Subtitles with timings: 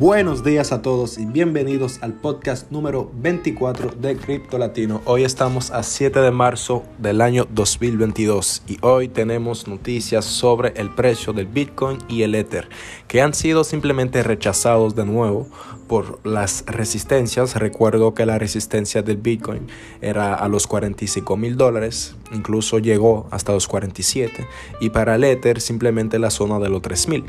[0.00, 5.02] Buenos días a todos y bienvenidos al podcast número 24 de Cripto Latino.
[5.04, 10.88] Hoy estamos a 7 de marzo del año 2022 y hoy tenemos noticias sobre el
[10.88, 12.70] precio del Bitcoin y el Ether
[13.08, 15.46] que han sido simplemente rechazados de nuevo
[15.86, 17.56] por las resistencias.
[17.56, 19.66] Recuerdo que la resistencia del Bitcoin
[20.00, 24.46] era a los 45 mil dólares, incluso llegó hasta los 47
[24.80, 27.24] y para el Ether simplemente la zona de los 3 mil.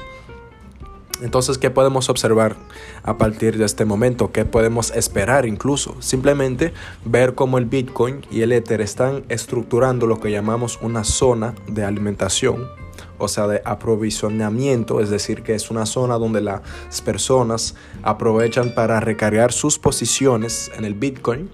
[1.21, 2.55] Entonces, ¿qué podemos observar
[3.03, 4.31] a partir de este momento?
[4.31, 5.95] ¿Qué podemos esperar incluso?
[5.99, 6.73] Simplemente
[7.05, 11.85] ver cómo el Bitcoin y el Ether están estructurando lo que llamamos una zona de
[11.85, 12.67] alimentación,
[13.19, 16.61] o sea, de aprovisionamiento, es decir, que es una zona donde las
[17.05, 21.51] personas aprovechan para recargar sus posiciones en el Bitcoin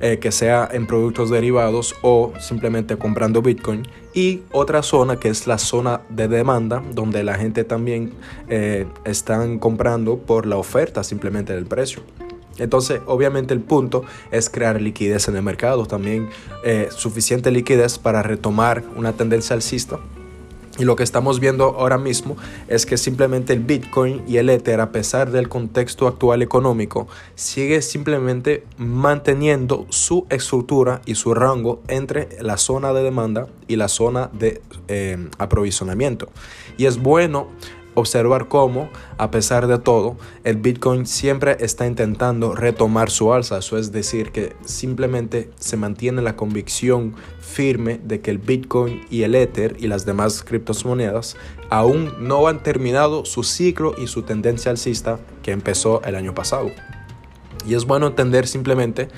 [0.00, 3.86] eh, que sea en productos derivados o simplemente comprando Bitcoin.
[4.14, 8.12] Y otra zona que es la zona de demanda, donde la gente también
[8.48, 12.02] eh, están comprando por la oferta simplemente del precio.
[12.58, 16.28] Entonces, obviamente el punto es crear liquidez en el mercado, también
[16.64, 19.98] eh, suficiente liquidez para retomar una tendencia alcista
[20.80, 24.80] y lo que estamos viendo ahora mismo es que simplemente el Bitcoin y el Ether,
[24.80, 32.30] a pesar del contexto actual económico, sigue simplemente manteniendo su estructura y su rango entre
[32.40, 36.30] la zona de demanda y la zona de eh, aprovisionamiento.
[36.78, 37.48] Y es bueno
[37.94, 43.58] observar cómo, a pesar de todo, el Bitcoin siempre está intentando retomar su alza.
[43.58, 49.22] Eso es decir, que simplemente se mantiene la convicción firme de que el Bitcoin y
[49.22, 51.36] el Ether y las demás criptomonedas
[51.68, 56.70] aún no han terminado su ciclo y su tendencia alcista que empezó el año pasado.
[57.66, 59.08] Y es bueno entender simplemente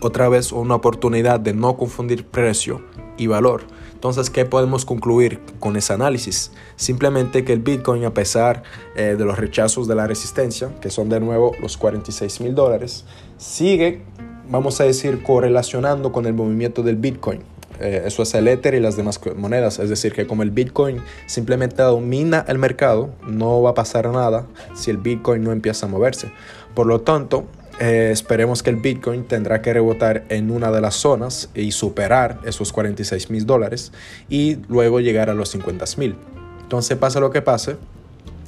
[0.00, 2.82] otra vez una oportunidad de no confundir precio
[3.16, 3.64] y valor.
[4.00, 6.52] Entonces, ¿qué podemos concluir con ese análisis?
[6.76, 8.62] Simplemente que el Bitcoin, a pesar
[8.96, 13.04] eh, de los rechazos de la resistencia, que son de nuevo los 46 mil dólares,
[13.36, 14.00] sigue,
[14.48, 17.42] vamos a decir, correlacionando con el movimiento del Bitcoin.
[17.78, 19.78] Eh, eso es el Ether y las demás monedas.
[19.78, 24.46] Es decir, que como el Bitcoin simplemente domina el mercado, no va a pasar nada
[24.74, 26.32] si el Bitcoin no empieza a moverse.
[26.74, 27.44] Por lo tanto,
[27.80, 32.38] eh, esperemos que el Bitcoin tendrá que rebotar en una de las zonas y superar
[32.44, 33.90] esos 46 mil dólares
[34.28, 36.14] y luego llegar a los 50 mil.
[36.60, 37.76] Entonces, pase lo que pase,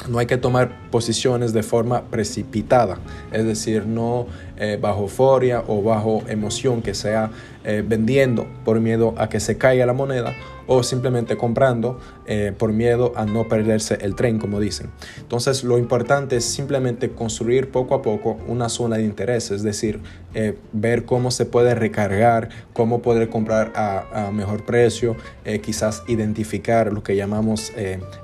[0.08, 2.98] no hay que tomar posiciones de forma precipitada,
[3.32, 4.26] es decir, no
[4.58, 7.30] eh, bajo euforia o bajo emoción que sea
[7.64, 10.34] eh, vendiendo por miedo a que se caiga la moneda
[10.74, 14.90] o simplemente comprando eh, por miedo a no perderse el tren, como dicen.
[15.18, 20.00] Entonces lo importante es simplemente construir poco a poco una zona de interés, es decir,
[20.34, 26.90] eh, ver cómo se puede recargar, cómo poder comprar a, mejor precio, eh, quizás identificar
[26.92, 27.72] lo que llamamos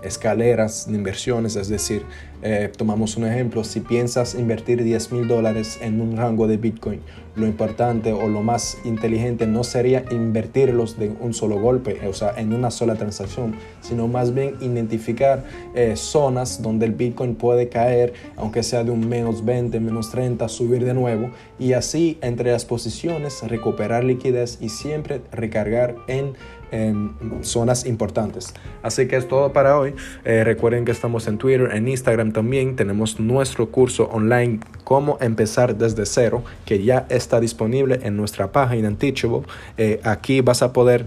[0.02, 2.04] escaleras de inversiones, es decir,
[2.42, 7.00] eh, tomamos un ejemplo, si piensas invertir 10 mil dólares en un rango de Bitcoin,
[7.34, 12.34] lo importante o lo más inteligente no sería invertirlos de un solo golpe, o sea,
[12.36, 15.44] en una sola transacción, sino más bien identificar
[15.74, 20.48] eh, zonas donde el Bitcoin puede caer, aunque sea de un menos 20, menos 30,
[20.48, 26.34] subir de nuevo y así entre las posiciones recuperar liquidez y siempre recargar en
[27.42, 28.52] zonas importantes.
[28.82, 29.94] Así que es todo para hoy.
[30.24, 32.76] Eh, recuerden que estamos en Twitter, en Instagram también.
[32.76, 38.88] Tenemos nuestro curso online Cómo empezar desde cero, que ya está disponible en nuestra página
[38.88, 39.42] en Teachable.
[39.76, 41.06] Eh, aquí vas a poder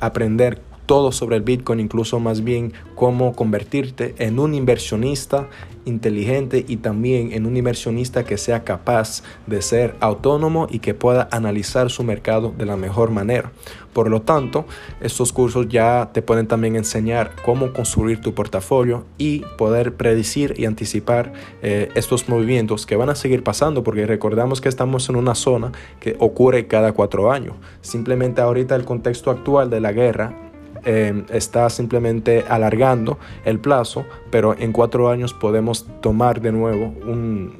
[0.00, 0.60] aprender
[0.92, 5.48] todo sobre el Bitcoin, incluso más bien cómo convertirte en un inversionista
[5.86, 11.28] inteligente y también en un inversionista que sea capaz de ser autónomo y que pueda
[11.30, 13.52] analizar su mercado de la mejor manera.
[13.94, 14.66] Por lo tanto,
[15.00, 20.66] estos cursos ya te pueden también enseñar cómo construir tu portafolio y poder predecir y
[20.66, 21.32] anticipar
[21.62, 25.72] eh, estos movimientos que van a seguir pasando porque recordamos que estamos en una zona
[26.00, 27.56] que ocurre cada cuatro años.
[27.80, 30.51] Simplemente ahorita el contexto actual de la guerra
[30.84, 36.92] Em, está simplemente alargando el plazo, pero en cuatro años podemos tomar de nuevo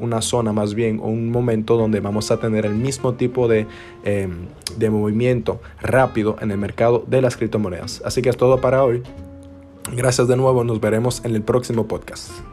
[0.01, 3.67] una zona más bien, un momento donde vamos a tener el mismo tipo de,
[4.03, 4.47] em,
[4.77, 8.03] de movimiento rápido en el mercado de las criptomonedas.
[8.05, 9.03] Así que es todo para hoy.
[9.95, 12.52] Gracias de nuevo, nos veremos en el próximo podcast.